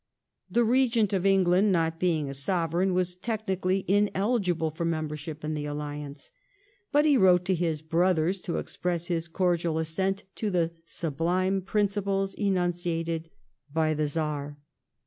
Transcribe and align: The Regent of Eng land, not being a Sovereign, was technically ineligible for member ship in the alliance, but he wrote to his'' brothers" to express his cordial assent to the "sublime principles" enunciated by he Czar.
The 0.49 0.63
Regent 0.63 1.13
of 1.13 1.27
Eng 1.27 1.43
land, 1.43 1.71
not 1.71 1.99
being 1.99 2.27
a 2.27 2.33
Sovereign, 2.33 2.95
was 2.95 3.15
technically 3.15 3.85
ineligible 3.87 4.71
for 4.71 4.83
member 4.83 5.15
ship 5.15 5.43
in 5.43 5.53
the 5.53 5.67
alliance, 5.67 6.31
but 6.91 7.05
he 7.05 7.17
wrote 7.17 7.45
to 7.45 7.53
his'' 7.53 7.83
brothers" 7.93 8.41
to 8.41 8.57
express 8.57 9.09
his 9.09 9.27
cordial 9.27 9.77
assent 9.77 10.23
to 10.37 10.49
the 10.49 10.71
"sublime 10.87 11.61
principles" 11.61 12.33
enunciated 12.33 13.29
by 13.71 13.93
he 13.93 14.05
Czar. 14.07 14.57